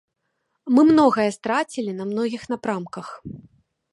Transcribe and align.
Мы 0.77 0.81
многае 0.91 1.25
страцілі 1.39 1.91
на 1.99 2.03
многіх 2.13 2.41
напрамках. 2.53 3.07